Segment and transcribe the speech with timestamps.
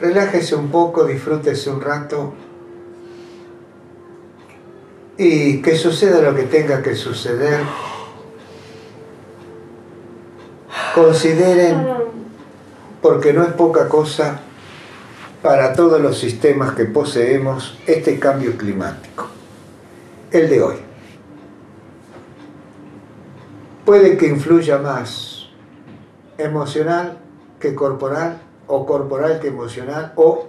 [0.00, 2.34] relájese un poco, disfrútese un rato
[5.18, 7.60] y que suceda lo que tenga que suceder.
[10.94, 11.86] Consideren,
[13.02, 14.40] porque no es poca cosa
[15.42, 19.28] para todos los sistemas que poseemos, este cambio climático,
[20.30, 20.76] el de hoy.
[23.84, 25.48] Puede que influya más
[26.38, 27.18] emocional
[27.58, 28.40] que corporal,
[28.70, 30.46] o corporal que emocional, o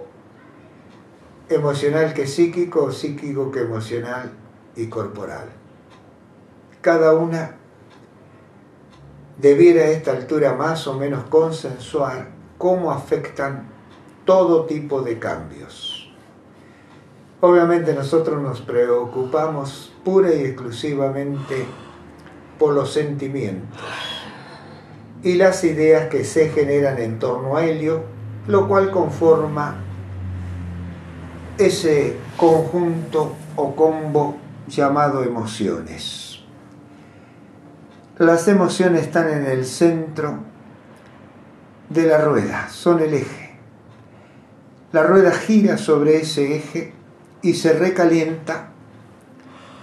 [1.48, 4.30] emocional que psíquico, o psíquico que emocional
[4.76, 5.48] y corporal.
[6.80, 7.56] Cada una
[9.38, 12.28] debiera a esta altura más o menos consensuar
[12.58, 13.68] cómo afectan
[14.24, 16.14] todo tipo de cambios.
[17.40, 21.66] Obviamente nosotros nos preocupamos pura y exclusivamente
[22.56, 23.82] por los sentimientos
[25.22, 28.02] y las ideas que se generan en torno a ello,
[28.46, 29.76] lo cual conforma
[31.58, 34.36] ese conjunto o combo
[34.66, 36.40] llamado emociones.
[38.18, 40.38] Las emociones están en el centro
[41.88, 43.52] de la rueda, son el eje.
[44.92, 46.92] La rueda gira sobre ese eje
[47.42, 48.68] y se recalienta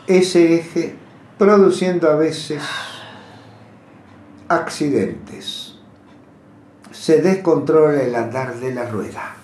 [0.08, 0.96] ese eje
[1.38, 2.64] produciendo a veces
[4.48, 5.69] accidentes.
[6.92, 9.36] Se descontrola el andar de la rueda.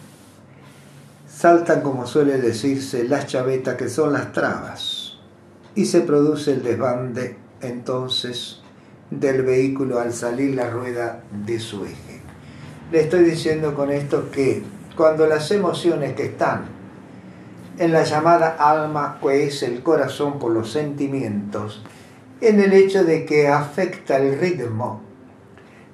[1.28, 5.18] Saltan, como suele decirse, las chavetas que son las trabas
[5.76, 8.62] y se produce el desbande entonces
[9.12, 12.22] del vehículo al salir la rueda de su eje.
[12.92, 14.64] Le estoy diciendo con esto que
[14.96, 16.66] cuando las emociones que están
[17.78, 21.84] en la llamada alma, que es el corazón por los sentimientos,
[22.42, 25.05] en el hecho de que afecta el ritmo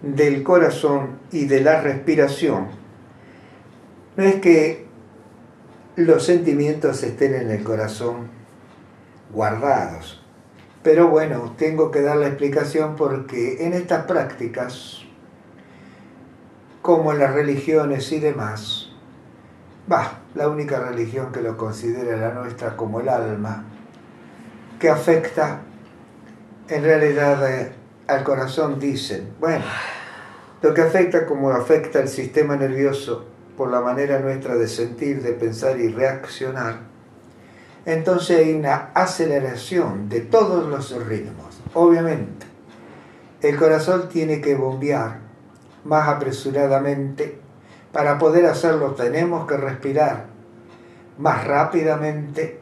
[0.02, 2.68] del corazón y de la respiración.
[4.18, 4.86] No es que
[5.96, 8.30] los sentimientos estén en el corazón
[9.32, 10.24] guardados,
[10.84, 15.04] pero bueno, tengo que dar la explicación porque en estas prácticas,
[16.82, 18.90] como en las religiones y demás,
[19.92, 23.66] va, la única religión que lo considera la nuestra como el alma,
[24.80, 25.62] que afecta
[26.68, 27.72] en realidad eh,
[28.08, 29.66] al corazón dicen, bueno,
[30.62, 33.26] lo que afecta como afecta el sistema nervioso
[33.58, 36.92] por la manera nuestra de sentir, de pensar y reaccionar,
[37.86, 41.62] entonces hay una aceleración de todos los ritmos.
[41.74, 42.46] Obviamente,
[43.42, 45.20] el corazón tiene que bombear
[45.84, 47.40] más apresuradamente.
[47.92, 50.28] Para poder hacerlo tenemos que respirar
[51.18, 52.60] más rápidamente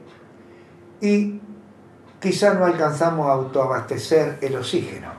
[1.01, 1.41] y
[2.19, 5.09] quizá no alcanzamos a autoabastecer el oxígeno,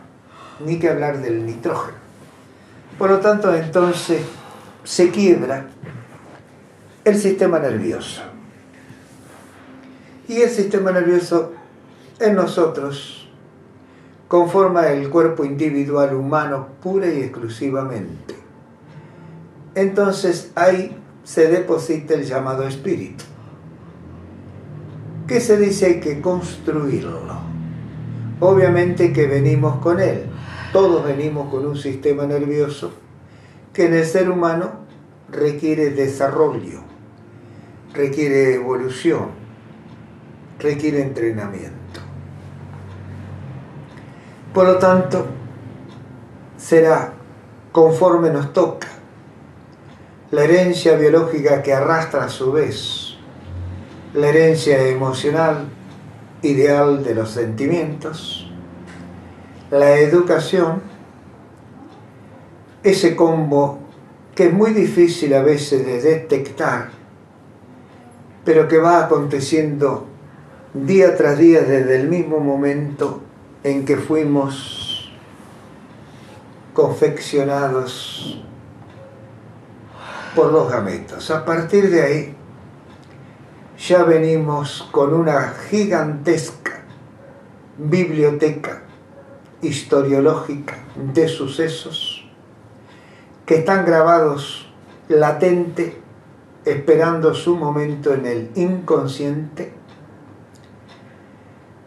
[0.61, 2.00] ni que hablar del nitrógeno.
[3.00, 4.21] Por lo tanto, entonces
[4.84, 5.69] se quiebra
[7.03, 8.21] el sistema nervioso.
[10.28, 11.55] Y el sistema nervioso
[12.19, 13.27] en nosotros
[14.28, 18.34] conforma el cuerpo individual humano pura y exclusivamente.
[19.75, 20.94] Entonces ahí
[21.25, 23.25] se deposita el llamado espíritu.
[25.27, 25.87] ¿Qué se dice?
[25.87, 27.41] Hay que construirlo.
[28.41, 30.30] Obviamente que venimos con él.
[30.72, 32.92] Todos venimos con un sistema nervioso
[33.72, 34.70] que en el ser humano
[35.28, 36.81] requiere desarrollo,
[37.92, 39.31] requiere evolución,
[40.58, 42.00] requiere entrenamiento.
[44.54, 45.26] Por lo tanto,
[46.56, 47.14] será
[47.72, 48.88] conforme nos toca
[50.31, 53.16] la herencia biológica que arrastra a su vez
[54.14, 55.69] la herencia emocional
[56.42, 58.50] ideal de los sentimientos,
[59.70, 60.82] la educación,
[62.82, 63.78] ese combo
[64.34, 66.91] que es muy difícil a veces de detectar,
[68.44, 70.06] pero que va aconteciendo
[70.75, 73.20] día tras día desde el mismo momento
[73.62, 75.12] en que fuimos
[76.72, 78.42] confeccionados
[80.34, 81.31] por los gametos.
[81.31, 82.34] A partir de ahí,
[83.78, 86.82] ya venimos con una gigantesca
[87.78, 88.82] biblioteca
[89.62, 92.29] historiológica de sucesos
[93.47, 94.73] que están grabados
[95.09, 96.01] latente,
[96.65, 99.73] esperando su momento en el inconsciente,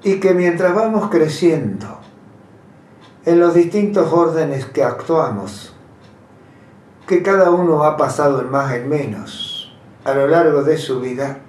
[0.04, 2.00] y que mientras vamos creciendo
[3.25, 5.74] en los distintos órdenes que actuamos,
[7.08, 9.74] que cada uno ha pasado en más en menos
[10.04, 11.40] a lo largo de su vida,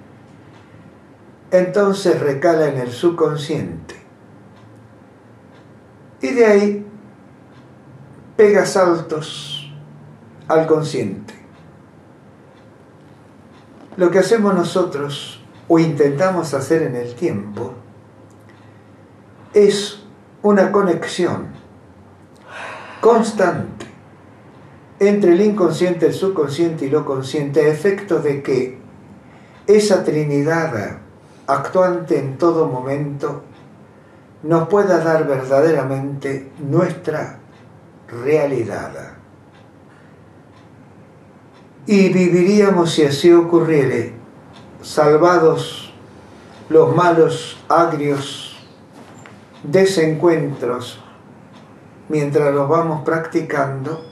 [1.51, 3.94] entonces recala en el subconsciente.
[6.25, 6.85] Y de ahí
[8.35, 9.71] pega saltos
[10.47, 11.35] al consciente.
[13.95, 17.73] Lo que hacemos nosotros o intentamos hacer en el tiempo
[19.53, 20.01] es
[20.41, 21.49] una conexión
[23.01, 23.85] constante
[24.99, 28.79] entre el inconsciente, el subconsciente y lo consciente a efectos de que
[29.67, 31.01] esa Trinidad
[31.45, 33.43] actuante en todo momento
[34.45, 37.39] nos pueda dar verdaderamente nuestra
[38.07, 38.91] realidad.
[41.87, 44.13] Y viviríamos, si así ocurriere,
[44.83, 45.91] salvados
[46.69, 48.63] los malos, agrios
[49.63, 51.03] desencuentros
[52.07, 54.05] mientras los vamos practicando,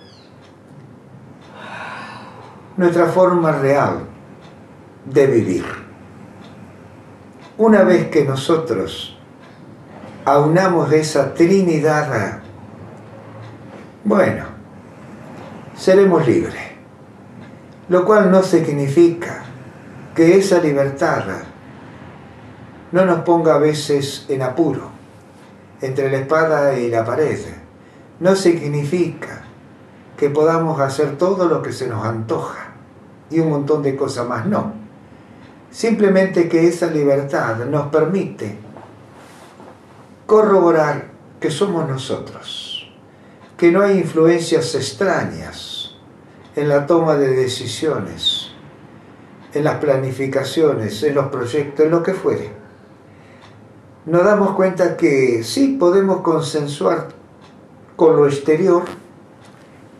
[2.76, 4.00] nuestra forma real
[5.06, 5.66] de vivir.
[7.60, 9.13] Una vez que nosotros
[10.26, 12.40] aunamos esa Trinidad,
[14.06, 14.46] bueno,
[15.76, 16.64] seremos libres,
[17.90, 19.44] lo cual no significa
[20.16, 21.24] que esa libertad
[22.92, 24.90] no nos ponga a veces en apuro,
[25.82, 27.40] entre la espada y la pared.
[28.20, 29.42] No significa
[30.16, 32.68] que podamos hacer todo lo que se nos antoja
[33.30, 34.74] y un montón de cosas más, no.
[35.72, 38.63] Simplemente que esa libertad nos permite
[40.26, 42.92] corroborar que somos nosotros,
[43.58, 45.96] que no hay influencias extrañas
[46.56, 48.52] en la toma de decisiones,
[49.54, 52.52] en las planificaciones, en los proyectos, en lo que fuere.
[54.06, 57.10] Nos damos cuenta que sí podemos consensuar
[57.96, 58.84] con lo exterior,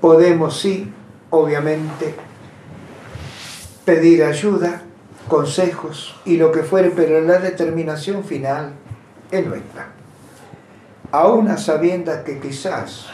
[0.02, 0.92] podemos sí,
[1.30, 2.16] obviamente,
[3.86, 4.84] pedir ayuda,
[5.28, 8.74] consejos y lo que fuere, pero la determinación final
[9.32, 10.03] es nuestra.
[11.14, 13.08] Aún a sabiendas que quizás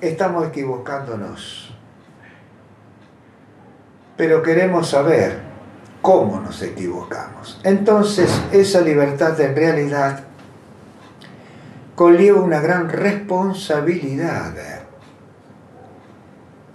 [0.00, 1.72] estamos equivocándonos
[4.22, 5.40] pero queremos saber
[6.00, 7.60] cómo nos equivocamos.
[7.64, 10.20] Entonces, esa libertad en realidad
[11.96, 14.54] conlleva una gran responsabilidad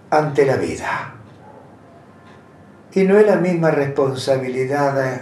[0.09, 1.13] ante la vida.
[2.93, 5.21] Y no es la misma responsabilidad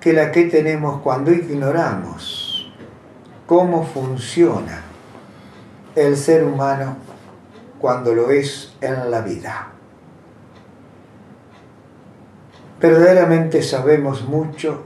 [0.00, 2.43] que la que tenemos cuando ignoramos
[3.46, 4.82] cómo funciona
[5.94, 6.96] el ser humano
[7.80, 9.74] cuando lo es en la vida
[12.84, 14.82] verdaderamente sabemos mucho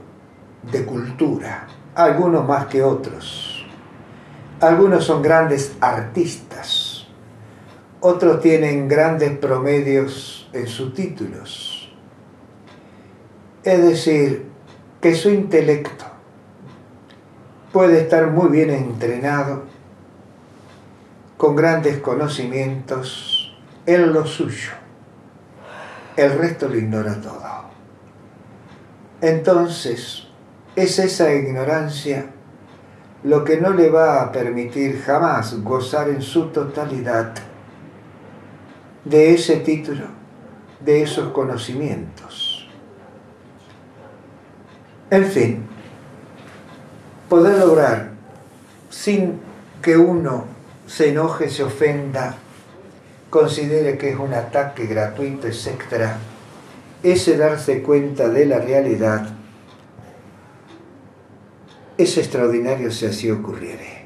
[0.71, 3.67] de cultura, algunos más que otros.
[4.61, 7.07] Algunos son grandes artistas,
[7.99, 11.93] otros tienen grandes promedios en sus títulos.
[13.65, 14.45] Es decir,
[15.01, 16.05] que su intelecto
[17.71, 19.63] puede estar muy bien entrenado,
[21.37, 24.71] con grandes conocimientos en lo suyo.
[26.17, 27.39] El resto lo ignora todo.
[29.21, 30.27] Entonces,
[30.75, 32.27] es esa ignorancia
[33.23, 37.33] lo que no le va a permitir jamás gozar en su totalidad
[39.03, 40.05] de ese título,
[40.79, 42.69] de esos conocimientos.
[45.09, 45.67] En fin,
[47.29, 48.09] poder lograr
[48.89, 49.39] sin
[49.81, 50.45] que uno
[50.87, 52.35] se enoje, se ofenda,
[53.29, 56.09] considere que es un ataque gratuito, etc.,
[57.03, 59.29] ese darse cuenta de la realidad
[61.97, 64.05] es extraordinario si así ocurriere.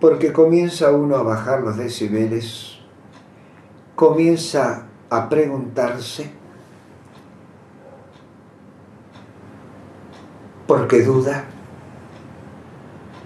[0.00, 2.78] Porque comienza uno a bajar los decibeles,
[3.96, 6.30] comienza a preguntarse,
[10.66, 11.44] porque duda,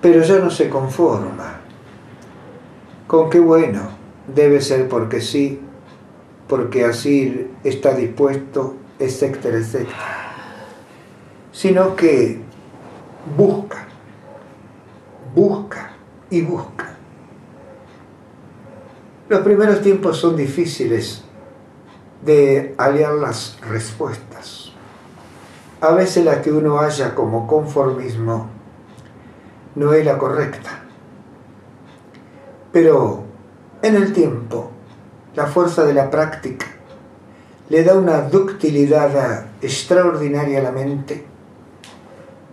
[0.01, 1.61] pero ya no se conforma.
[3.07, 3.81] Con qué bueno,
[4.35, 5.61] debe ser porque sí,
[6.47, 10.35] porque así está dispuesto, etcétera, etcétera.
[11.53, 12.41] Sino que
[13.37, 13.87] busca,
[15.35, 15.93] busca
[16.31, 16.95] y busca.
[19.29, 21.23] Los primeros tiempos son difíciles
[22.25, 24.73] de aliar las respuestas.
[25.81, 28.58] A veces la que uno haya como conformismo
[29.79, 30.81] no es la correcta.
[32.73, 33.23] Pero
[33.81, 34.73] en el tiempo
[35.37, 36.67] la fuerza de la práctica
[37.69, 41.25] le da una ductilidad extraordinaria a la mente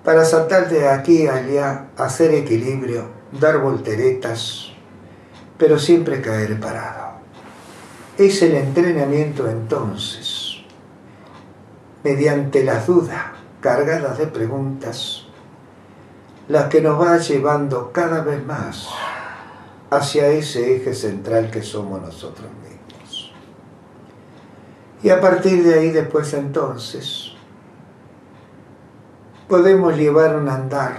[0.03, 4.71] para saltar de aquí a allá, hacer equilibrio, dar volteretas,
[5.57, 7.15] pero siempre caer parado.
[8.19, 10.57] Es el entrenamiento entonces,
[12.03, 15.24] mediante la duda cargada de preguntas,
[16.47, 18.87] la que nos va llevando cada vez más
[19.89, 23.33] hacia ese eje central que somos nosotros mismos.
[25.01, 27.31] Y a partir de ahí después entonces
[29.47, 30.97] podemos llevar un andar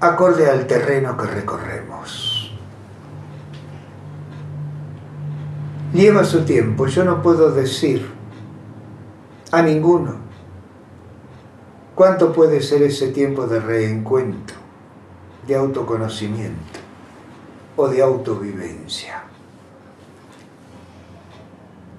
[0.00, 2.52] acorde al terreno que recorremos.
[5.92, 8.10] Lleva su tiempo, yo no puedo decir
[9.52, 10.31] a ninguno
[11.94, 14.56] cuánto puede ser ese tiempo de reencuentro,
[15.46, 16.80] de autoconocimiento
[17.76, 19.24] o de autovivencia.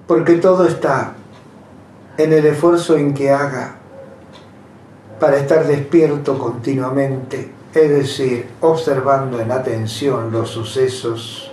[0.06, 1.14] Porque todo está
[2.16, 3.76] en el esfuerzo en que haga
[5.18, 11.52] para estar despierto continuamente, es decir, observando en atención los sucesos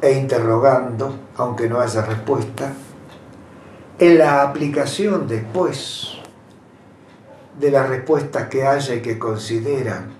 [0.00, 2.72] e interrogando, aunque no haya respuesta,
[3.98, 6.19] en la aplicación después
[7.60, 10.12] de las respuestas que haya y que consideran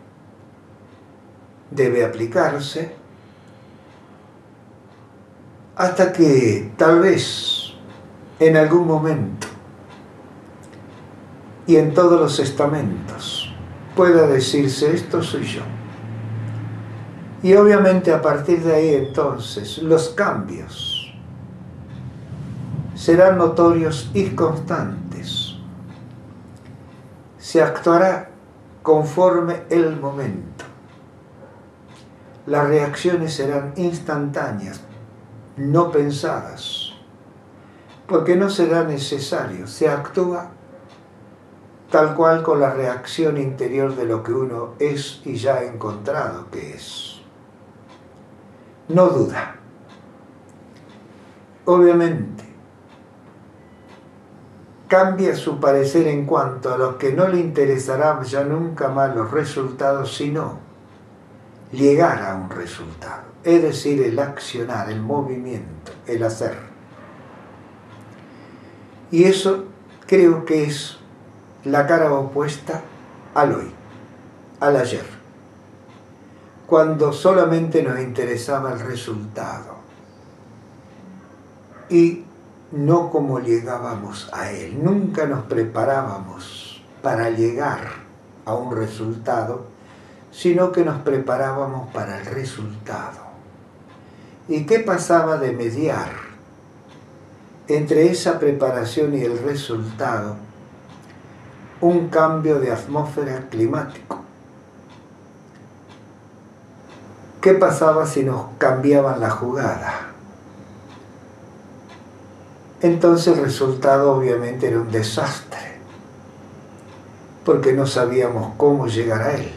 [1.70, 2.94] debe aplicarse,
[5.76, 7.72] hasta que tal vez
[8.38, 9.46] en algún momento
[11.66, 13.54] y en todos los estamentos
[13.94, 15.62] pueda decirse esto soy yo.
[17.42, 21.14] Y obviamente a partir de ahí entonces los cambios
[22.94, 25.49] serán notorios y constantes.
[27.40, 28.30] Se actuará
[28.82, 30.64] conforme el momento.
[32.46, 34.80] Las reacciones serán instantáneas,
[35.56, 36.92] no pensadas,
[38.06, 40.50] porque no será necesario, se actúa
[41.90, 46.50] tal cual con la reacción interior de lo que uno es y ya ha encontrado
[46.50, 47.20] que es.
[48.88, 49.56] No duda.
[51.64, 52.44] Obviamente,
[54.90, 59.30] cambia su parecer en cuanto a lo que no le interesará ya nunca más los
[59.30, 60.58] resultados, sino
[61.70, 66.58] llegar a un resultado, es decir, el accionar, el movimiento, el hacer.
[69.12, 69.66] Y eso
[70.08, 70.98] creo que es
[71.62, 72.82] la cara opuesta
[73.32, 73.70] al hoy,
[74.58, 75.06] al ayer,
[76.66, 79.76] cuando solamente nos interesaba el resultado.
[81.88, 82.24] Y
[82.72, 84.82] no cómo llegábamos a él.
[84.82, 87.80] Nunca nos preparábamos para llegar
[88.44, 89.66] a un resultado,
[90.30, 93.30] sino que nos preparábamos para el resultado.
[94.48, 96.10] ¿Y qué pasaba de mediar
[97.68, 100.36] entre esa preparación y el resultado?
[101.80, 104.20] un cambio de atmósfera climático.
[107.40, 110.09] ¿Qué pasaba si nos cambiaban la jugada?
[112.82, 115.78] Entonces el resultado obviamente era un desastre,
[117.44, 119.50] porque no sabíamos cómo llegar a él.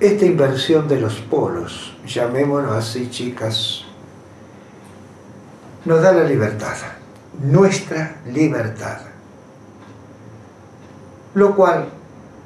[0.00, 3.84] Esta inversión de los polos, llamémoslo así chicas,
[5.84, 6.76] nos da la libertad
[7.40, 8.98] nuestra libertad.
[11.34, 11.88] Lo cual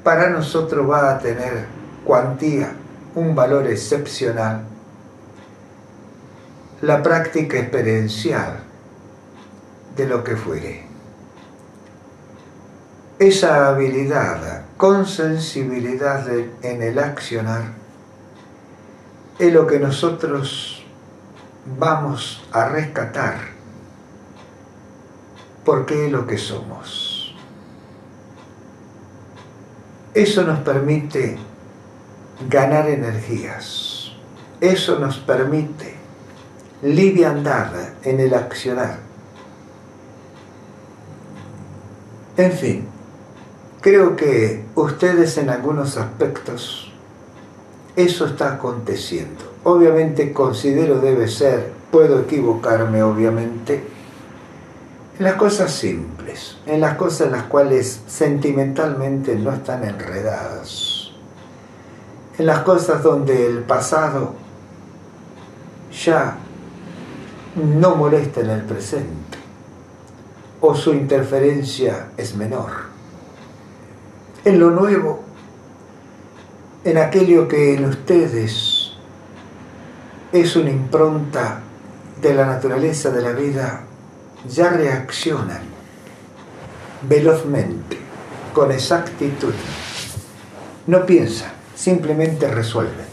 [0.03, 1.65] para nosotros va a tener
[2.05, 2.71] cuantía,
[3.15, 4.63] un valor excepcional,
[6.81, 8.59] la práctica experiencial
[9.95, 10.85] de lo que fuere.
[13.17, 16.27] Esa habilidad con sensibilidad
[16.61, 17.73] en el accionar
[19.39, 20.85] es lo que nosotros
[21.79, 23.39] vamos a rescatar
[25.65, 27.35] porque es lo que somos.
[30.13, 31.37] Eso nos permite
[32.47, 34.11] ganar energías.
[34.61, 35.96] Eso nos permite
[36.81, 37.71] liviandad
[38.03, 38.99] en el accionar.
[42.37, 42.85] En fin,
[43.81, 46.93] creo que ustedes en algunos aspectos
[47.95, 49.53] eso está aconteciendo.
[49.63, 53.83] Obviamente considero debe ser, puedo equivocarme obviamente,
[55.17, 61.11] en las cosas simples, en las cosas en las cuales sentimentalmente no están enredadas,
[62.37, 64.35] en las cosas donde el pasado
[66.05, 66.37] ya
[67.57, 69.37] no molesta en el presente
[70.61, 72.71] o su interferencia es menor.
[74.45, 75.23] En lo nuevo,
[76.83, 78.93] en aquello que en ustedes
[80.31, 81.61] es una impronta
[82.21, 83.81] de la naturaleza de la vida
[84.47, 85.61] ya reaccionan
[87.01, 87.97] velozmente,
[88.53, 89.53] con exactitud.
[90.87, 93.05] No piensan, simplemente resuelven.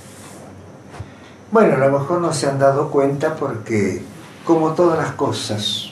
[1.50, 4.02] Bueno, a lo mejor no se han dado cuenta porque,
[4.44, 5.90] como todas las cosas,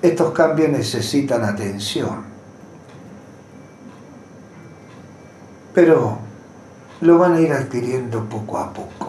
[0.00, 2.24] estos cambios necesitan atención.
[5.74, 6.18] Pero
[7.00, 9.08] lo van a ir adquiriendo poco a poco.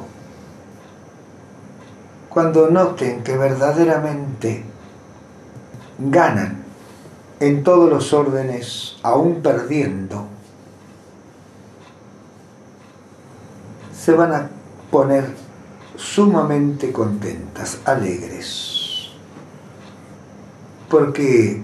[2.30, 4.64] Cuando noten que verdaderamente
[6.00, 6.64] ganan
[7.40, 10.28] en todos los órdenes, aún perdiendo,
[13.94, 14.50] se van a
[14.90, 15.36] poner
[16.02, 19.12] sumamente contentas, alegres.
[20.90, 21.62] Porque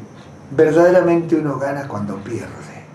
[0.51, 2.85] verdaderamente uno gana cuando pierde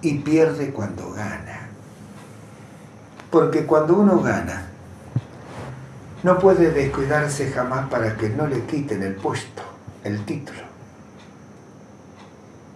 [0.00, 1.68] y pierde cuando gana.
[3.30, 4.68] Porque cuando uno gana,
[6.22, 9.62] no puede descuidarse jamás para que no le quiten el puesto,
[10.04, 10.60] el título.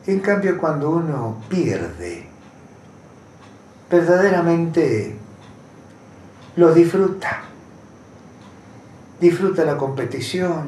[0.07, 2.27] En cambio, cuando uno pierde,
[3.89, 5.17] verdaderamente
[6.57, 7.52] lo disfruta.
[9.23, 10.67] Disfruta la competición,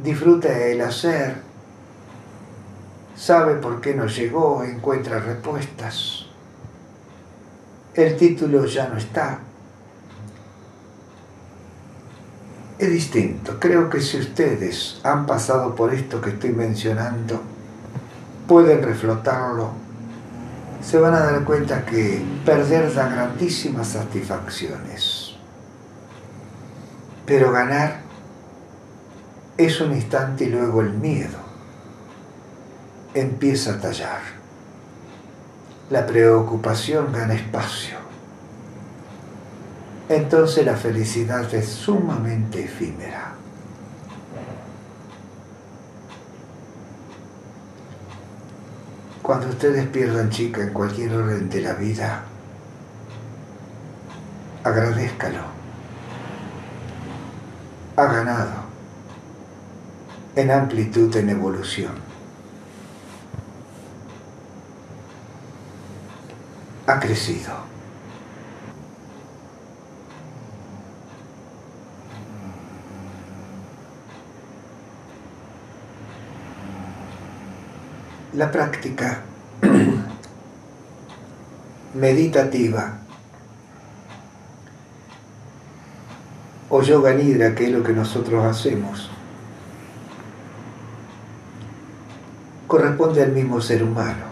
[0.00, 1.34] disfruta el hacer,
[3.16, 6.26] sabe por qué no llegó, encuentra respuestas.
[7.92, 9.40] El título ya no está.
[12.78, 13.58] Es distinto.
[13.58, 17.42] Creo que si ustedes han pasado por esto que estoy mencionando,
[18.46, 19.72] pueden reflotarlo,
[20.80, 25.19] se van a dar cuenta que perder da grandísimas satisfacciones.
[27.30, 28.00] Pero ganar
[29.56, 31.38] es un instante y luego el miedo
[33.14, 34.20] empieza a tallar.
[35.90, 37.98] La preocupación gana espacio.
[40.08, 43.34] Entonces la felicidad es sumamente efímera.
[49.22, 52.24] Cuando ustedes pierdan chica en cualquier orden de la vida,
[54.64, 55.59] agradezcalo.
[57.96, 58.70] Ha ganado
[60.36, 61.92] en amplitud, en evolución.
[66.86, 67.70] Ha crecido.
[78.32, 79.22] la práctica
[81.94, 82.98] meditativa
[86.82, 89.10] yoga nidra, que es lo que nosotros hacemos,
[92.66, 94.24] corresponde al mismo ser humano,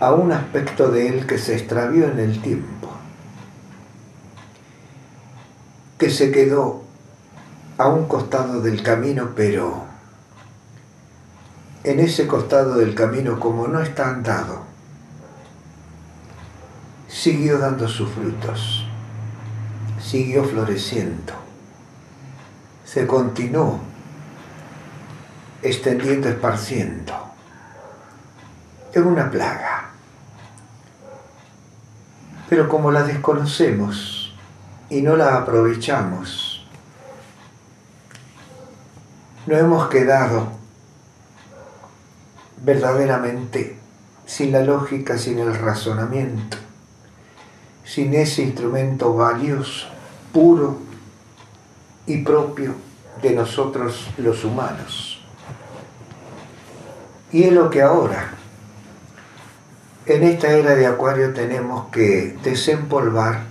[0.00, 2.88] a un aspecto de él que se extravió en el tiempo,
[5.96, 6.82] que se quedó
[7.78, 9.84] a un costado del camino, pero
[11.84, 14.62] en ese costado del camino, como no está andado,
[17.06, 18.87] siguió dando sus frutos,
[20.08, 21.34] siguió floreciendo,
[22.86, 23.78] se continuó
[25.60, 27.12] extendiendo, esparciendo.
[28.90, 29.90] Es una plaga.
[32.48, 34.34] Pero como la desconocemos
[34.88, 36.66] y no la aprovechamos,
[39.46, 40.52] nos hemos quedado
[42.62, 43.78] verdaderamente
[44.24, 46.56] sin la lógica, sin el razonamiento,
[47.84, 49.97] sin ese instrumento valioso,
[50.32, 50.78] puro
[52.06, 52.74] y propio
[53.22, 55.20] de nosotros los humanos.
[57.30, 58.30] Y es lo que ahora,
[60.06, 63.42] en esta era de Acuario, tenemos que desempolvar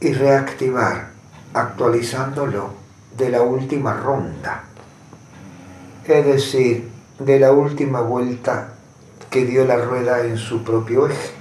[0.00, 1.10] y reactivar,
[1.52, 2.70] actualizándolo
[3.16, 4.64] de la última ronda.
[6.06, 8.74] Es decir, de la última vuelta
[9.30, 11.32] que dio la rueda en su propio eje.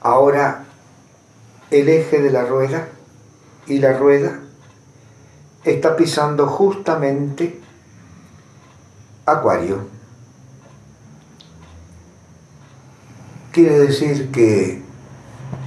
[0.00, 0.64] Ahora
[1.72, 2.88] el eje de la rueda
[3.66, 4.40] y la rueda
[5.64, 7.60] está pisando justamente
[9.24, 9.86] Acuario.
[13.52, 14.82] Quiere decir que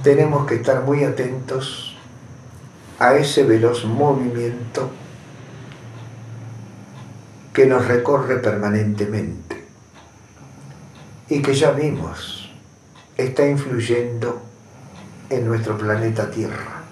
[0.04, 1.96] tenemos que estar muy atentos
[2.98, 4.90] a ese veloz movimiento
[7.52, 9.64] que nos recorre permanentemente
[11.28, 12.52] y que ya vimos
[13.16, 14.45] está influyendo
[15.30, 16.82] en nuestro planeta Tierra.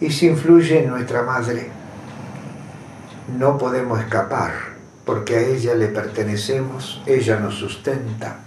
[0.00, 1.70] Y si influye en nuestra madre,
[3.36, 4.52] no podemos escapar,
[5.04, 8.38] porque a ella le pertenecemos, ella nos sustenta,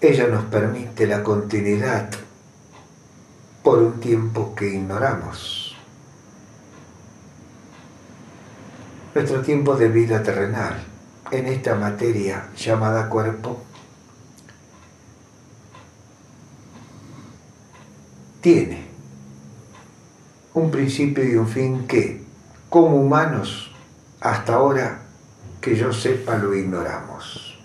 [0.00, 2.10] ella nos permite la continuidad
[3.62, 5.64] por un tiempo que ignoramos.
[9.14, 10.74] nuestro tiempo de vida terrenal
[11.30, 13.62] en esta materia llamada cuerpo
[18.44, 18.84] tiene
[20.52, 22.20] un principio y un fin que,
[22.68, 23.74] como humanos,
[24.20, 25.00] hasta ahora
[25.62, 27.58] que yo sepa lo ignoramos.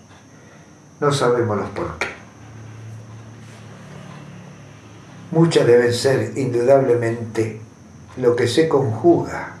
[0.98, 2.06] No sabemos los por qué.
[5.32, 7.60] Muchas deben ser, indudablemente,
[8.16, 9.56] lo que se conjuga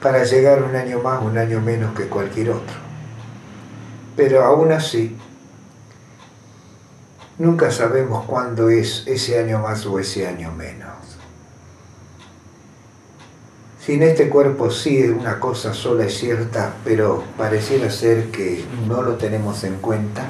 [0.00, 2.76] para llegar un año más, un año menos que cualquier otro.
[4.14, 5.16] Pero aún así,
[7.40, 10.90] nunca sabemos cuándo es ese año más o ese año menos.
[13.84, 19.14] Sin este cuerpo sí una cosa sola es cierta, pero pareciera ser que no lo
[19.14, 20.24] tenemos en cuenta.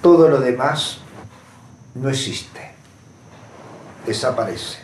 [0.00, 1.00] Todo lo demás
[1.94, 2.72] no existe,
[4.06, 4.78] desaparece.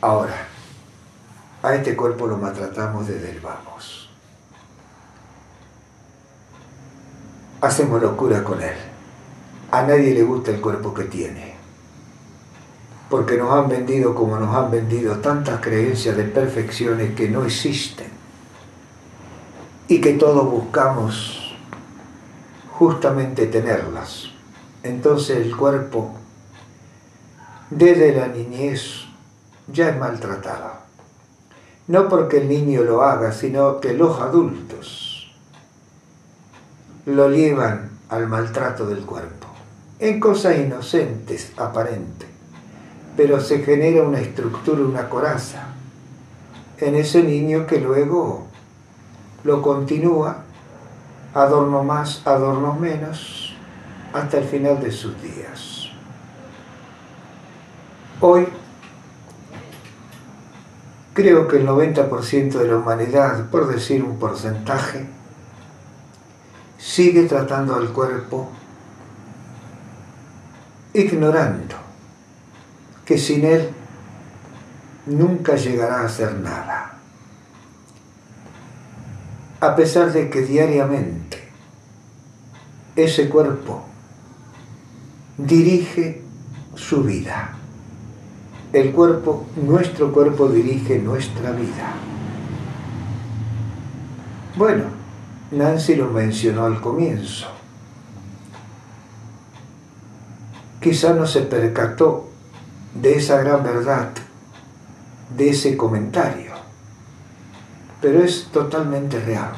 [0.00, 0.48] Ahora,
[1.62, 4.03] a este cuerpo lo maltratamos desde el vamos.
[7.64, 8.76] Hacemos locura con él.
[9.70, 11.54] A nadie le gusta el cuerpo que tiene.
[13.08, 18.08] Porque nos han vendido como nos han vendido tantas creencias de perfecciones que no existen.
[19.88, 21.56] Y que todos buscamos
[22.72, 24.26] justamente tenerlas.
[24.82, 26.16] Entonces el cuerpo,
[27.70, 29.06] desde la niñez,
[29.72, 30.70] ya es maltratado.
[31.86, 35.03] No porque el niño lo haga, sino que los adultos
[37.06, 39.46] lo llevan al maltrato del cuerpo,
[39.98, 42.28] en cosas inocentes, aparentes,
[43.16, 45.68] pero se genera una estructura, una coraza
[46.78, 48.46] en ese niño que luego
[49.44, 50.44] lo continúa,
[51.34, 53.54] adorno más, adorno menos,
[54.12, 55.88] hasta el final de sus días.
[58.20, 58.46] Hoy
[61.14, 65.06] Creo que el 90% de la humanidad, por decir un porcentaje,
[66.84, 68.50] sigue tratando al cuerpo
[70.92, 71.76] ignorando
[73.06, 73.70] que sin él
[75.06, 76.98] nunca llegará a ser nada.
[79.60, 81.42] A pesar de que diariamente
[82.96, 83.82] ese cuerpo
[85.38, 86.22] dirige
[86.74, 87.56] su vida
[88.74, 91.94] el cuerpo, nuestro cuerpo dirige nuestra vida.
[94.56, 95.03] Bueno,
[95.56, 97.46] Nancy lo mencionó al comienzo.
[100.80, 102.28] Quizá no se percató
[102.94, 104.10] de esa gran verdad,
[105.36, 106.52] de ese comentario,
[108.00, 109.52] pero es totalmente real.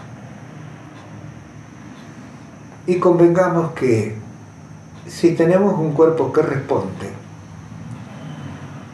[2.87, 4.17] Y convengamos que
[5.07, 7.11] si tenemos un cuerpo que responde,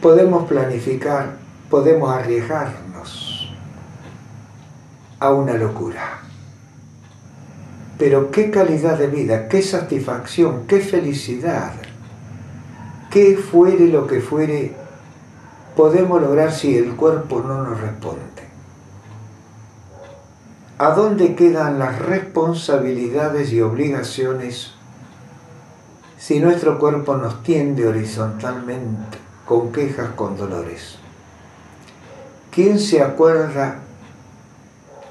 [0.01, 1.35] podemos planificar,
[1.69, 3.53] podemos arriesgarnos
[5.19, 6.23] a una locura.
[8.03, 11.71] Pero qué calidad de vida, qué satisfacción, qué felicidad,
[13.09, 14.73] qué fuere lo que fuere,
[15.73, 18.43] podemos lograr si el cuerpo no nos responde.
[20.79, 24.73] ¿A dónde quedan las responsabilidades y obligaciones
[26.17, 30.97] si nuestro cuerpo nos tiende horizontalmente con quejas, con dolores.
[32.51, 33.79] ¿Quién se acuerda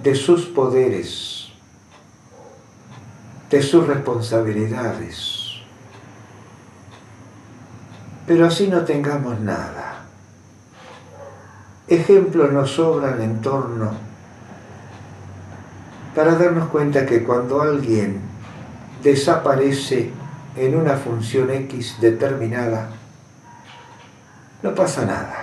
[0.02, 1.41] de sus poderes,
[3.52, 5.60] de sus responsabilidades?
[8.26, 10.06] Pero así no tengamos nada.
[11.86, 13.92] Ejemplos nos sobran en torno
[16.14, 18.22] para darnos cuenta que cuando alguien
[19.02, 20.10] desaparece
[20.56, 22.88] en una función X determinada,
[24.62, 25.41] no pasa nada.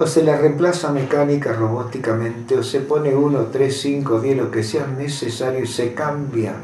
[0.00, 4.62] O se la reemplaza mecánica robóticamente, o se pone uno, tres, cinco, diez, lo que
[4.62, 6.54] sea necesario y se cambia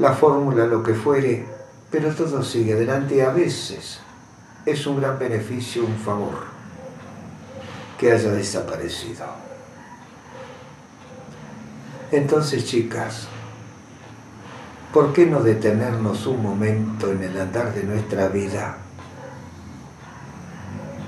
[0.00, 1.46] la fórmula, lo que fuere,
[1.88, 4.00] pero todo sigue adelante y a veces
[4.66, 6.42] es un gran beneficio, un favor
[8.00, 9.26] que haya desaparecido.
[12.10, 13.28] Entonces, chicas,
[14.92, 18.78] ¿por qué no detenernos un momento en el andar de nuestra vida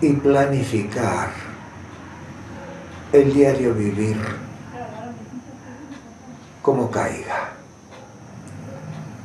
[0.02, 1.30] y planificar
[3.12, 4.18] el diario vivir
[6.60, 7.52] como caiga?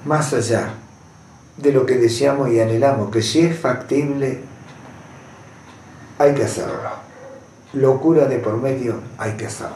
[0.06, 0.70] Más allá
[1.58, 4.44] de lo que deseamos y anhelamos, que si es factible,
[6.20, 7.08] hay que hacerlo.
[7.74, 9.76] Locura de por medio, hay que hacerlo.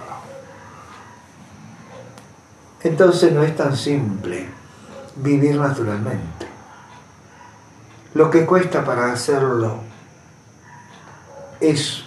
[2.83, 4.47] Entonces no es tan simple
[5.15, 6.47] vivir naturalmente.
[8.13, 9.90] Lo que cuesta para hacerlo
[11.61, 12.03] es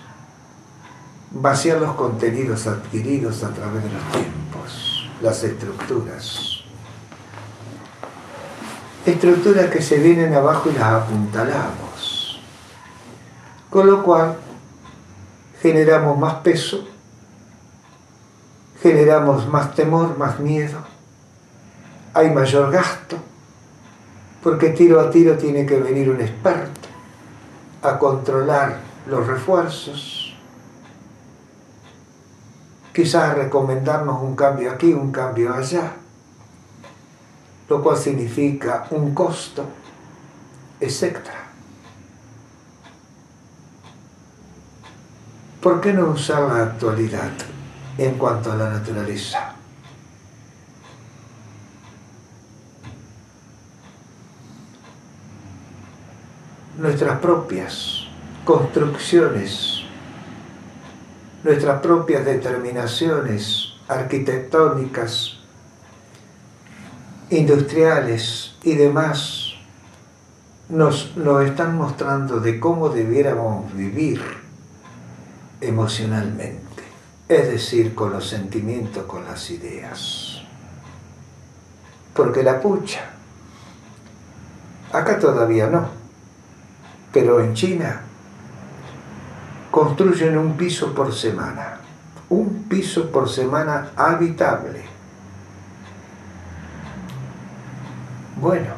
[1.31, 6.61] vaciar los contenidos adquiridos a través de los tiempos, las estructuras.
[9.07, 12.41] Estructuras que se vienen abajo y las apuntalamos.
[13.71, 14.37] Con lo cual
[15.61, 16.87] generamos más peso,
[18.83, 20.95] generamos más temor, más miedo
[22.15, 23.19] hay mayor gasto,
[24.43, 26.89] Porque tiro a tiro tiene que venir un experto
[27.83, 30.35] a controlar los refuerzos,
[32.93, 35.93] quizás recomendarnos un cambio aquí, un cambio allá,
[37.69, 39.67] lo cual significa un costo,
[40.81, 41.19] etc.
[45.61, 47.33] ¿Por qué no usar la actualidad
[47.99, 49.55] en cuanto a la naturaleza?
[56.77, 58.04] Nuestras propias
[58.45, 59.81] construcciones,
[61.43, 65.39] nuestras propias determinaciones arquitectónicas,
[67.31, 69.55] industriales y demás,
[70.69, 74.21] nos lo están mostrando de cómo debiéramos vivir
[75.61, 76.83] emocionalmente,
[77.29, 80.43] es decir, con los sentimientos, con las ideas.
[82.15, 83.11] Porque la pucha,
[84.93, 85.89] acá todavía no,
[87.13, 88.03] pero en China
[89.75, 91.81] construyen un piso por semana,
[92.29, 94.85] un piso por semana habitable.
[98.41, 98.75] Bueno,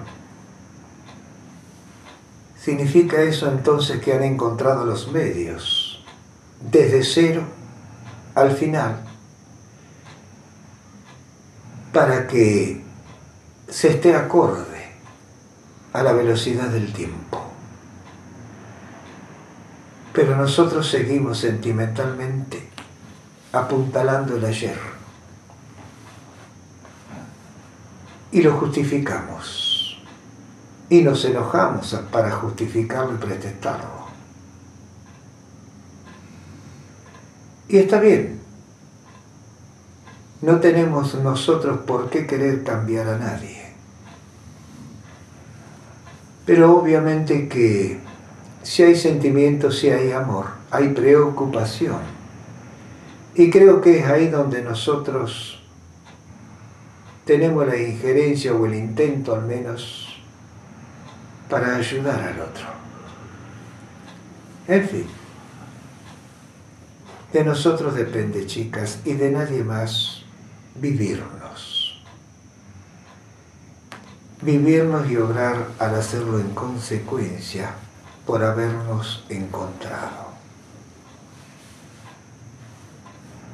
[2.58, 6.02] ¿significa eso entonces que han encontrado los medios?
[6.58, 7.42] desde cero
[8.34, 8.96] al final
[11.92, 12.82] para que
[13.68, 14.94] se esté acorde
[15.92, 17.45] a la velocidad del tiempo.
[20.16, 22.70] Pero nosotros seguimos sentimentalmente
[23.52, 24.78] apuntalando el ayer
[28.32, 30.02] y lo justificamos
[30.88, 34.06] y nos enojamos para justificarlo y pretestarlo.
[37.68, 38.40] Y está bien.
[40.40, 43.66] No tenemos nosotros por qué querer cambiar a nadie.
[46.46, 48.05] Pero obviamente que
[48.66, 52.00] si hay sentimiento, si hay amor, hay preocupación.
[53.36, 55.62] Y creo que es ahí donde nosotros
[57.24, 60.20] tenemos la injerencia o el intento al menos
[61.48, 62.66] para ayudar al otro.
[64.66, 65.06] En fin.
[67.32, 70.24] De nosotros depende, chicas, y de nadie más
[70.74, 72.02] vivirnos.
[74.42, 77.85] Vivirnos y obrar al hacerlo en consecuencia
[78.26, 80.26] por habernos encontrado.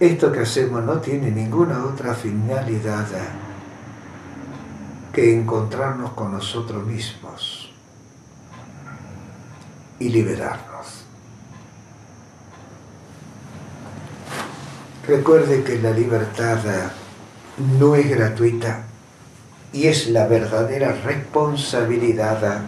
[0.00, 3.06] Esto que hacemos no tiene ninguna otra finalidad
[5.12, 7.70] que encontrarnos con nosotros mismos
[9.98, 11.04] y liberarnos.
[15.06, 16.58] Recuerde que la libertad
[17.78, 18.84] no es gratuita
[19.72, 22.62] y es la verdadera responsabilidad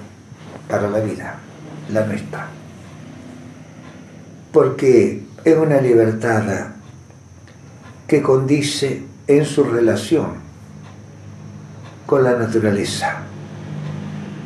[0.69, 1.39] para la vida,
[1.93, 2.49] la nuestra.
[4.53, 6.69] Porque es una libertad
[8.07, 10.35] que condice en su relación
[12.07, 13.23] con la naturaleza.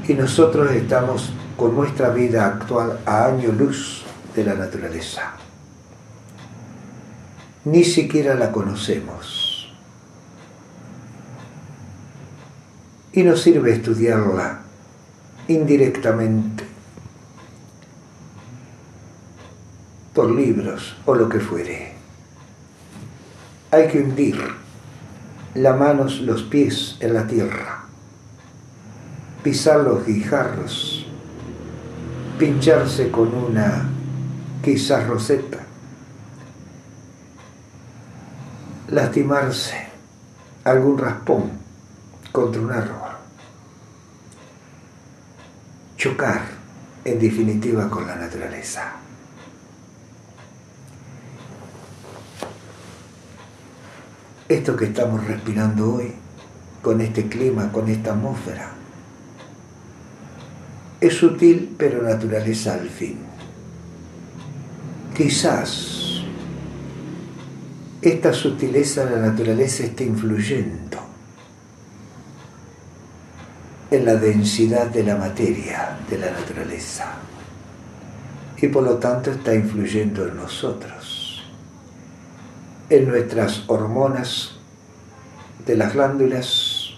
[0.06, 5.34] Y nosotros estamos con nuestra vida actual a año luz de la naturaleza
[7.70, 9.68] ni siquiera la conocemos.
[13.12, 14.60] Y nos sirve estudiarla
[15.48, 16.64] indirectamente
[20.18, 21.92] por libros o lo que fuere.
[23.70, 24.36] Hay que hundir
[25.54, 27.84] las manos, los pies en la tierra,
[29.44, 31.06] pisar los guijarros,
[32.36, 33.88] pincharse con una
[34.60, 35.58] quizás roseta
[38.88, 39.86] lastimarse,
[40.64, 41.52] algún raspón
[42.32, 43.12] contra un árbol,
[45.96, 46.42] chocar
[47.04, 48.97] en definitiva con la naturaleza.
[54.48, 56.14] Esto que estamos respirando hoy,
[56.80, 58.70] con este clima, con esta atmósfera,
[61.00, 63.18] es sutil pero naturaleza al fin.
[65.14, 66.22] Quizás
[68.00, 70.98] esta sutileza de la naturaleza está influyendo
[73.90, 77.16] en la densidad de la materia de la naturaleza
[78.60, 81.17] y por lo tanto está influyendo en nosotros,
[82.90, 84.56] en nuestras hormonas
[85.66, 86.94] de las glándulas,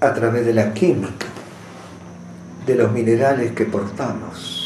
[0.00, 1.26] a través de la química,
[2.66, 4.60] de los minerales que portamos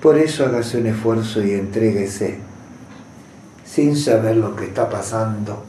[0.00, 2.38] Por eso hágase un esfuerzo y entréguese
[3.66, 5.64] sin saber lo que está pasando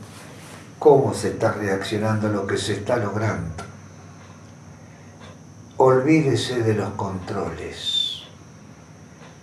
[0.80, 3.64] cómo se está reaccionando lo que se está logrando.
[5.78, 8.11] Olvídese de los controles.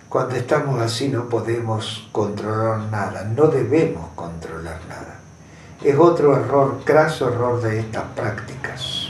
[0.09, 5.19] Cuando estamos así no podemos controlar nada, no debemos controlar nada.
[5.83, 9.09] Es otro error, craso error de estas prácticas.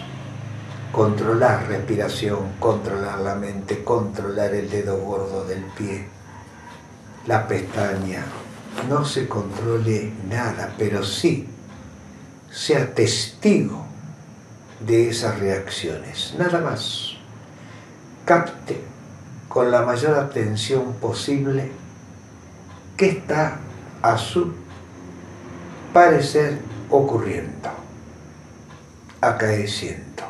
[0.92, 6.06] Controlar respiración, controlar la mente, controlar el dedo gordo del pie,
[7.28, 8.26] la pestaña.
[8.90, 11.48] No se controle nada, pero sí
[12.52, 13.86] sea testigo
[14.82, 17.14] de esas reacciones, nada más.
[18.26, 18.89] Capte
[19.50, 21.72] con la mayor atención posible
[22.96, 23.58] qué está
[24.02, 24.54] a su
[25.92, 26.60] parecer
[26.90, 27.70] ocurriendo,
[29.20, 30.24] acaeciendo,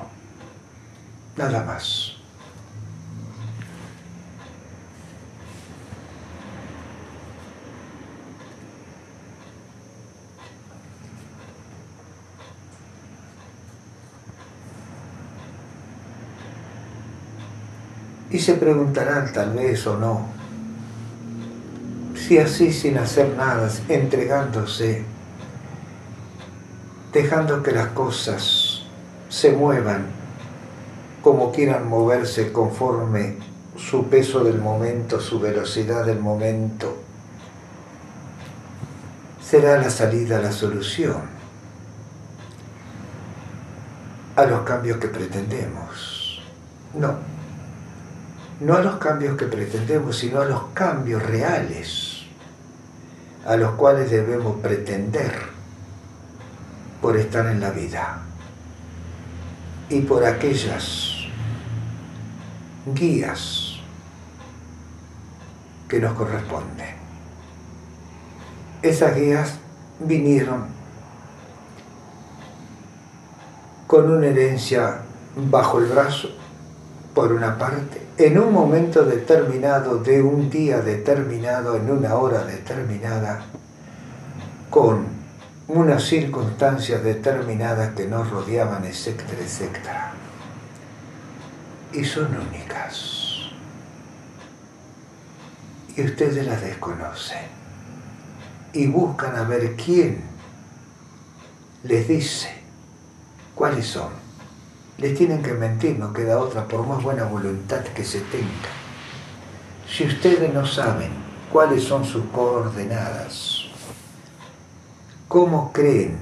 [1.35, 2.08] nada más.
[18.31, 20.27] Y se preguntarán tal vez o no,
[22.15, 25.03] si así sin hacer nada, entregándose,
[27.11, 28.83] dejando que las cosas
[29.29, 30.05] se muevan
[31.23, 33.37] como quieran moverse conforme
[33.75, 36.97] su peso del momento, su velocidad del momento,
[39.41, 41.21] será la salida, la solución
[44.35, 46.41] a los cambios que pretendemos.
[46.93, 47.38] No
[48.59, 52.19] no a los cambios que pretendemos, sino a los cambios reales
[53.45, 55.33] a los cuales debemos pretender
[57.01, 58.19] por estar en la vida
[59.89, 61.15] y por aquellas
[62.93, 63.79] guías
[65.87, 66.95] que nos corresponden.
[68.81, 69.55] Esas guías
[69.99, 70.67] vinieron
[73.87, 75.01] con una herencia
[75.35, 76.29] bajo el brazo,
[77.15, 83.45] por una parte, en un momento determinado, de un día determinado, en una hora determinada,
[84.69, 85.07] con
[85.69, 90.13] unas circunstancias determinadas que nos rodeaban, etcétera, etcétera.
[91.93, 93.51] Y son únicas.
[95.95, 97.47] Y ustedes las desconocen.
[98.73, 100.23] Y buscan a ver quién
[101.83, 102.49] les dice
[103.55, 104.28] cuáles son
[104.99, 108.69] les tienen que mentir, no queda otra, por más buena voluntad que se tenga.
[109.87, 111.11] Si ustedes no saben
[111.51, 113.65] cuáles son sus coordenadas,
[115.27, 116.17] ¿cómo creen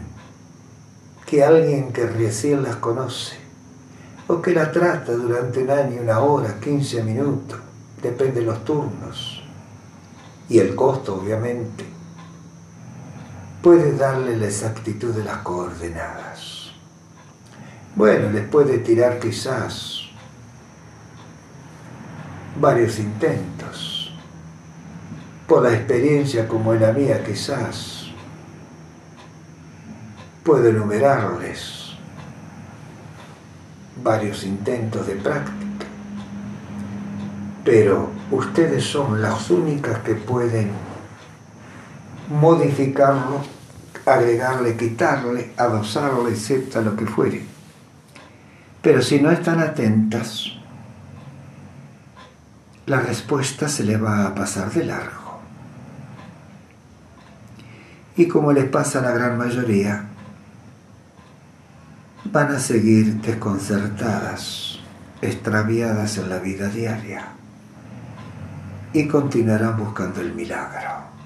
[1.25, 3.37] que alguien que recién las conoce
[4.27, 7.59] o que la trata durante un año, una hora, 15 minutos,
[8.01, 9.43] depende de los turnos
[10.49, 11.83] y el costo obviamente,
[13.63, 16.56] puede darle la exactitud de las coordenadas?
[17.97, 20.03] Bueno, les puede tirar quizás
[22.61, 24.13] varios intentos.
[25.47, 28.11] Por la experiencia como la mía quizás
[30.43, 31.95] puedo enumerarles
[34.03, 35.87] varios intentos de práctica.
[37.65, 40.69] Pero ustedes son las únicas que pueden
[42.29, 43.41] modificarlo,
[44.05, 47.56] agregarle, quitarle, adosarle, etcétera, lo que fuere.
[48.87, 50.45] Pero si no están atentas,
[52.85, 55.41] la respuesta se le va a pasar de largo.
[58.15, 60.05] Y como les pasa a la gran mayoría,
[62.31, 64.79] van a seguir desconcertadas,
[65.21, 67.25] extraviadas en la vida diaria
[68.93, 71.16] y continuarán buscando el milagro.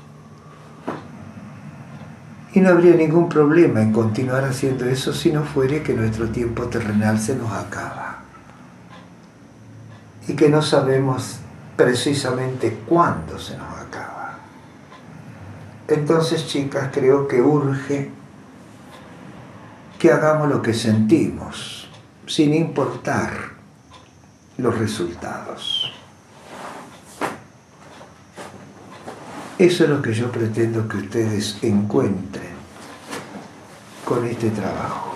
[2.53, 6.63] Y no habría ningún problema en continuar haciendo eso si no fuere que nuestro tiempo
[6.67, 8.19] terrenal se nos acaba.
[10.27, 11.39] Y que no sabemos
[11.77, 14.39] precisamente cuándo se nos acaba.
[15.87, 18.11] Entonces, chicas, creo que urge
[19.97, 21.87] que hagamos lo que sentimos,
[22.25, 23.31] sin importar
[24.57, 26.00] los resultados.
[29.61, 32.49] Eso es lo que yo pretendo que ustedes encuentren
[34.03, 35.13] con este trabajo.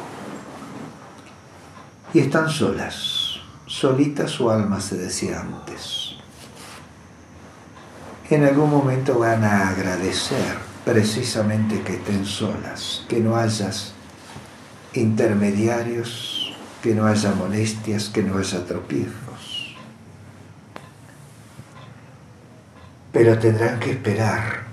[2.14, 6.12] Y están solas, solitas su alma se decía antes.
[8.30, 13.94] En algún momento van a agradecer precisamente que estén solas, que no hayas
[14.94, 19.25] intermediarios, que no haya molestias, que no haya tropiezos.
[23.16, 24.66] Pero tendrán que esperar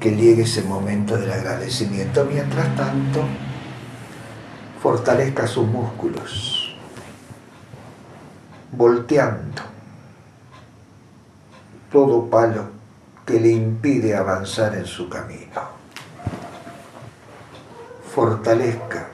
[0.00, 2.24] que llegue ese momento del agradecimiento.
[2.24, 3.22] Mientras tanto,
[4.82, 6.74] fortalezca sus músculos,
[8.70, 9.60] volteando
[11.92, 12.70] todo palo
[13.26, 15.60] que le impide avanzar en su camino.
[18.14, 19.08] Fortalezca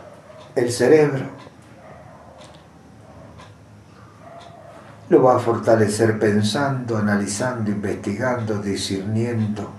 [0.55, 1.27] el cerebro,
[5.09, 9.71] lo va a fortalecer pensando, analizando, investigando, discerniendo,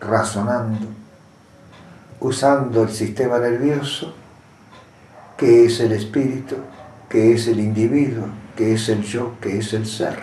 [0.00, 0.86] razonando,
[2.18, 4.14] usando el sistema nervioso,
[5.36, 6.56] que es el espíritu,
[7.08, 8.26] que es el individuo,
[8.56, 10.18] que es el yo, que es el ser.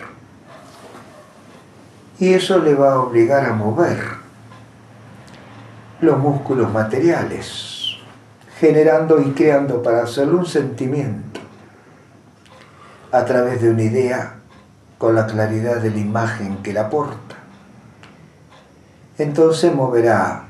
[2.18, 3.98] Y eso le va a obligar a mover
[6.02, 7.96] los músculos materiales,
[8.58, 11.39] generando y creando para hacerlo un sentimiento
[13.12, 14.34] a través de una idea
[14.98, 17.36] con la claridad de la imagen que la aporta.
[19.18, 20.44] Entonces moverá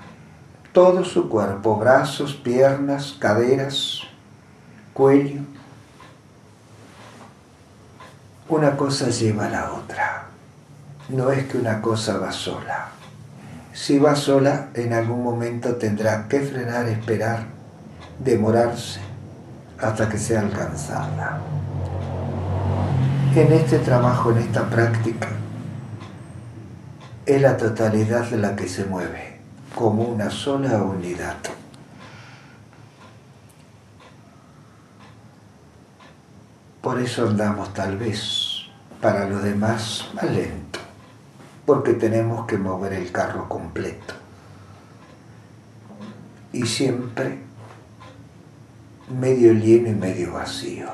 [0.72, 4.02] todo su cuerpo, brazos, piernas, caderas,
[4.92, 5.40] cuello.
[8.48, 10.30] Una cosa lleva a la otra
[11.10, 12.88] no es que una cosa va sola.
[13.72, 17.46] Si va sola, en algún momento tendrá que frenar, esperar,
[18.18, 19.00] demorarse
[19.78, 21.40] hasta que sea alcanzada.
[23.34, 25.28] En este trabajo, en esta práctica,
[27.24, 29.40] es la totalidad de la que se mueve,
[29.74, 31.36] como una sola unidad.
[36.80, 38.66] Por eso andamos tal vez
[39.00, 40.70] para los demás más lento
[41.70, 44.14] porque tenemos que mover el carro completo.
[46.52, 47.38] Y siempre
[49.08, 50.88] medio lleno y medio vacío.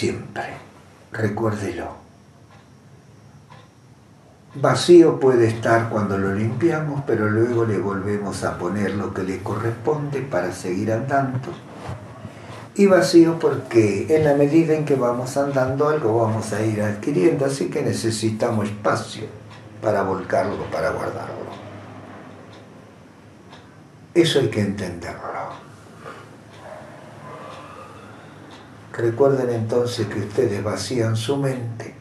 [0.00, 0.44] Siempre,
[1.12, 1.88] recuérdelo.
[4.54, 9.42] Vacío puede estar cuando lo limpiamos, pero luego le volvemos a poner lo que le
[9.42, 11.50] corresponde para seguir andando
[12.76, 17.44] y vacío porque en la medida en que vamos andando algo vamos a ir adquiriendo,
[17.44, 19.24] así que necesitamos espacio
[19.82, 21.50] para volcarlo, para guardarlo.
[24.14, 25.69] Eso hay que entenderlo.
[28.92, 31.94] Recuerden entonces que ustedes vacían su mente,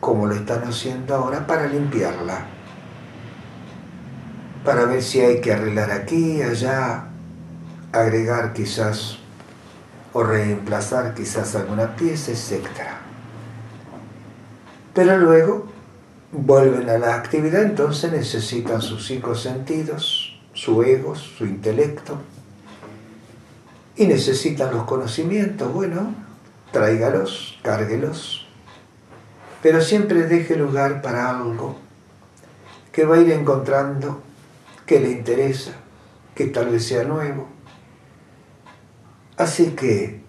[0.00, 2.46] como lo están haciendo ahora, para limpiarla,
[4.64, 7.08] para ver si hay que arreglar aquí, allá,
[7.92, 9.18] agregar quizás
[10.12, 12.66] o reemplazar quizás alguna pieza, etc.
[14.94, 15.66] Pero luego
[16.32, 22.18] vuelven a la actividad, entonces necesitan sus cinco sentidos, su ego, su intelecto,
[23.96, 26.14] y necesitan los conocimientos, bueno,
[26.72, 28.46] tráigalos, cárguelos,
[29.62, 31.76] pero siempre deje lugar para algo
[32.92, 34.22] que va a ir encontrando,
[34.84, 35.72] que le interesa,
[36.34, 37.56] que tal vez sea nuevo,
[39.36, 40.20] Así que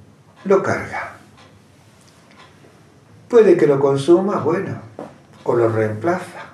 [0.44, 1.14] lo carga.
[3.30, 4.82] Puede que lo consuma, bueno,
[5.44, 6.52] o lo reemplaza.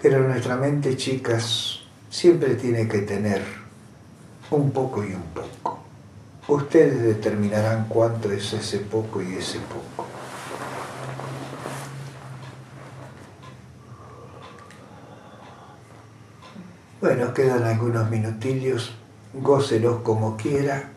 [0.00, 3.42] Pero nuestra mente, chicas, siempre tiene que tener
[4.56, 5.78] un poco y un poco.
[6.48, 10.06] Ustedes determinarán cuánto es ese poco y ese poco.
[17.00, 18.92] Bueno, quedan algunos minutillos
[19.34, 20.90] gócelos como quiera,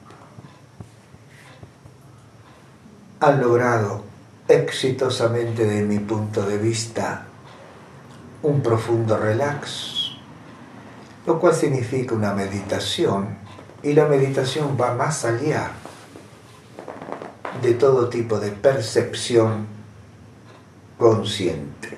[3.21, 4.03] han logrado
[4.47, 7.25] exitosamente de mi punto de vista
[8.43, 10.11] un profundo relax,
[11.25, 13.44] lo cual significa una meditación
[13.85, 15.69] y la meditación va más allá
[17.61, 19.67] de todo tipo de percepción
[20.97, 21.95] consciente.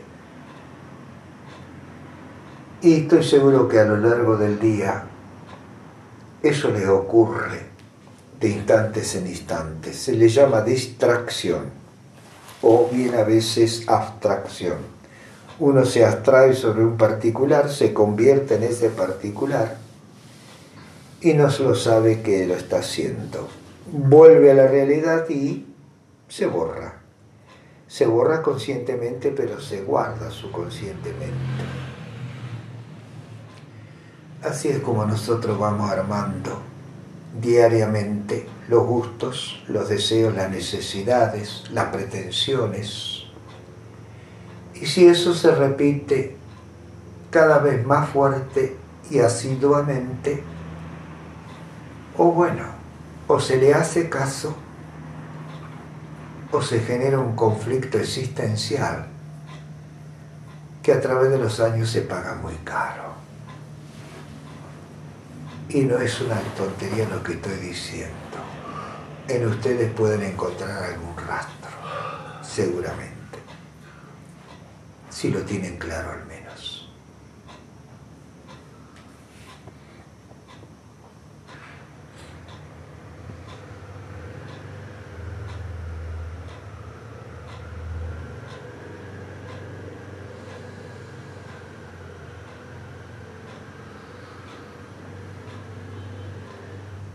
[2.81, 5.05] Y estoy seguro que a lo largo del día
[6.43, 7.67] eso le ocurre
[8.37, 9.95] de instantes en instantes.
[9.95, 11.71] Se le llama distracción
[12.61, 14.75] o bien a veces abstracción.
[15.57, 19.86] Uno se abstrae sobre un particular, se convierte en ese particular
[21.21, 23.47] y no lo sabe que lo está haciendo.
[23.91, 25.65] Vuelve a la realidad y
[26.27, 27.01] se borra.
[27.87, 31.63] Se borra conscientemente, pero se guarda subconscientemente.
[34.43, 36.61] Así es como nosotros vamos armando
[37.41, 43.23] diariamente los gustos, los deseos, las necesidades, las pretensiones.
[44.75, 46.35] Y si eso se repite
[47.29, 48.75] cada vez más fuerte
[49.09, 50.43] y asiduamente,
[52.17, 52.63] o bueno,
[53.27, 54.55] o se le hace caso,
[56.51, 59.07] o se genera un conflicto existencial
[60.81, 63.15] que a través de los años se paga muy caro.
[65.69, 68.15] Y no es una tontería lo que estoy diciendo.
[69.27, 71.71] En ustedes pueden encontrar algún rastro,
[72.41, 73.39] seguramente,
[75.09, 76.36] si lo tienen claro al menos.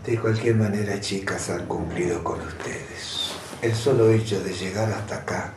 [0.05, 3.31] De cualquier manera, chicas, han cumplido con ustedes.
[3.61, 5.53] El solo hecho de llegar hasta acá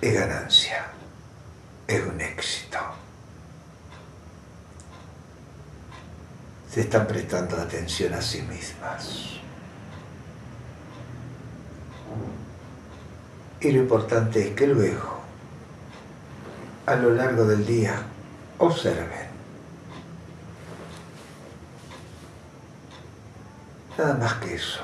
[0.00, 0.86] es ganancia,
[1.86, 2.78] es un éxito.
[6.72, 9.40] Se están prestando atención a sí mismas.
[13.60, 15.20] Y lo importante es que luego,
[16.86, 18.00] a lo largo del día,
[18.56, 19.29] observen
[24.00, 24.80] Nada más que eso.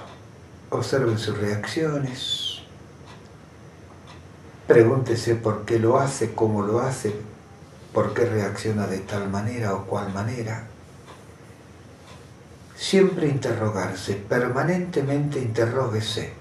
[0.69, 2.59] Observen sus reacciones.
[4.67, 7.15] Pregúntese por qué lo hace, cómo lo hace,
[7.95, 10.65] por qué reacciona de tal manera o cual manera.
[12.77, 16.35] Siempre interrogarse, permanentemente interróguese.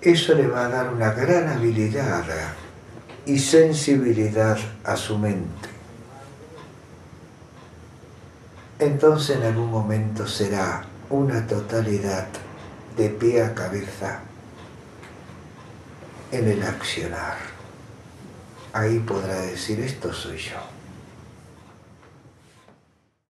[0.00, 2.24] Eso le va a dar una gran habilidad
[3.24, 5.75] y sensibilidad a su mente
[8.78, 12.26] entonces en algún momento será una totalidad
[12.96, 14.20] de pie a cabeza
[16.32, 17.36] en el accionar.
[18.72, 20.75] Ahí podrá decir, esto soy yo.